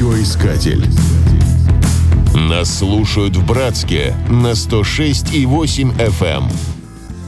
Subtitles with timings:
[0.00, 0.82] Радиоискатель.
[2.34, 6.44] Нас слушают в Братске на 106,8 FM.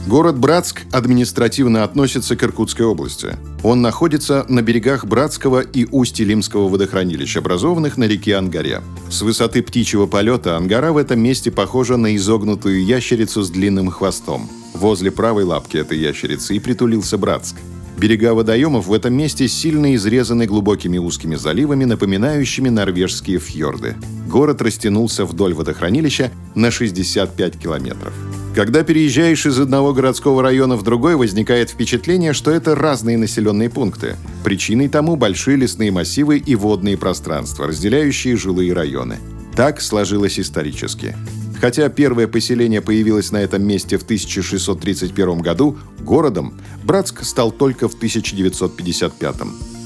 [0.07, 3.37] Город Братск административно относится к Иркутской области.
[3.61, 8.81] Он находится на берегах Братского и Усть-Илимского водохранилищ, образованных на реке Ангаре.
[9.07, 14.49] С высоты птичьего полета Ангара в этом месте похожа на изогнутую ящерицу с длинным хвостом.
[14.73, 17.55] Возле правой лапки этой ящерицы и притулился Братск.
[17.97, 23.95] Берега водоемов в этом месте сильно изрезаны глубокими узкими заливами, напоминающими норвежские фьорды.
[24.27, 28.13] Город растянулся вдоль водохранилища на 65 километров.
[28.55, 34.15] Когда переезжаешь из одного городского района в другой, возникает впечатление, что это разные населенные пункты.
[34.43, 39.17] Причиной тому большие лесные массивы и водные пространства, разделяющие жилые районы.
[39.55, 41.15] Так сложилось исторически.
[41.63, 47.93] Хотя первое поселение появилось на этом месте в 1631 году, городом Братск стал только в
[47.95, 49.35] 1955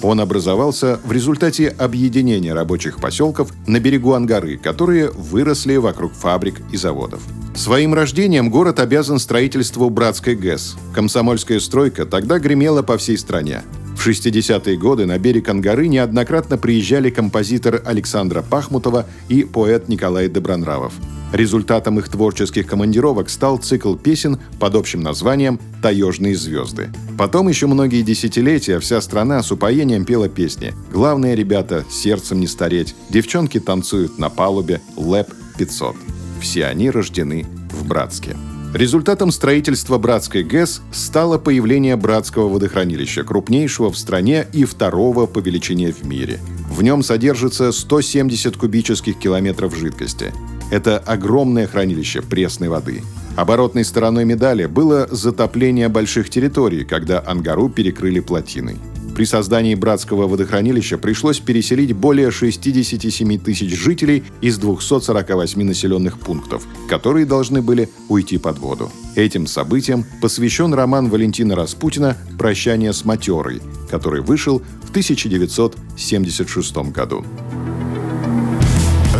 [0.01, 6.77] он образовался в результате объединения рабочих поселков на берегу Ангары, которые выросли вокруг фабрик и
[6.77, 7.21] заводов.
[7.55, 10.77] Своим рождением город обязан строительству Братской ГЭС.
[10.93, 13.61] Комсомольская стройка тогда гремела по всей стране.
[13.97, 20.93] В 60-е годы на берег Ангары неоднократно приезжали композитор Александра Пахмутова и поэт Николай Добронравов.
[21.33, 26.89] Результатом их творческих командировок стал цикл песен под общим названием «Таежные звезды».
[27.17, 32.95] Потом еще многие десятилетия вся страна с упоением пела песни «Главные ребята, сердцем не стареть»,
[33.09, 35.95] «Девчонки танцуют на палубе», «Лэп 500».
[36.39, 38.37] Все они рождены в Братске.
[38.73, 45.93] Результатом строительства Братской ГЭС стало появление Братского водохранилища, крупнейшего в стране и второго по величине
[45.93, 46.39] в мире.
[46.69, 50.33] В нем содержится 170 кубических километров жидкости.
[50.69, 53.03] Это огромное хранилище пресной воды.
[53.37, 58.77] Оборотной стороной медали было затопление больших территорий, когда Ангару перекрыли плотиной.
[59.17, 67.25] При создании братского водохранилища пришлось переселить более 67 тысяч жителей из 248 населенных пунктов, которые
[67.25, 68.91] должны были уйти под воду.
[69.15, 73.59] Этим событиям посвящен роман Валентина Распутина «Прощание с матерой»,
[73.89, 77.25] который вышел в 1976 году.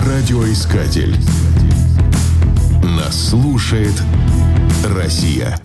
[0.06, 1.16] Радиоискатель.
[2.84, 3.96] Нас слушает
[4.86, 5.60] Россия.